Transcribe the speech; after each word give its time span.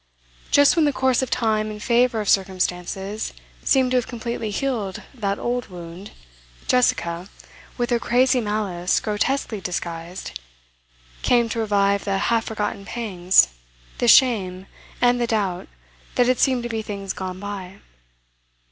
Just 0.49 0.75
when 0.75 0.85
the 0.85 0.91
course 0.91 1.21
of 1.21 1.29
time 1.29 1.69
and 1.69 1.77
favour 1.83 2.19
of 2.21 2.27
circumstances 2.27 3.33
seemed 3.63 3.91
to 3.91 3.97
have 3.97 4.07
completely 4.07 4.49
healed 4.49 5.03
that 5.13 5.37
old 5.37 5.67
wound, 5.67 6.09
Jessica, 6.67 7.29
with 7.77 7.91
her 7.91 7.99
crazy 7.99 8.41
malice 8.41 8.99
grotesquely 8.99 9.61
disguised, 9.61 10.39
came 11.21 11.49
to 11.49 11.59
revive 11.59 12.03
the 12.03 12.17
half 12.17 12.45
forgotten 12.45 12.83
pangs, 12.83 13.49
the 13.99 14.07
shame 14.07 14.65
and 15.01 15.21
the 15.21 15.27
doubt 15.27 15.67
that 16.15 16.25
had 16.25 16.39
seemed 16.39 16.63
to 16.63 16.69
be 16.69 16.81
things 16.81 17.13
gone 17.13 17.39
by. 17.39 17.77